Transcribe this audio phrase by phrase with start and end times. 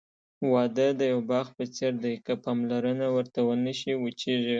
[0.51, 4.49] واده د یوه باغ په څېر دی، که پاملرنه ورته ونشي، وچېږي.